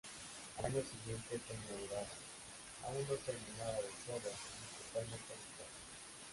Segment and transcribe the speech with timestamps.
[0.57, 2.07] Al año siguiente fue inaugurada,
[2.85, 5.69] aún no terminada del todo, ni totalmente habitada.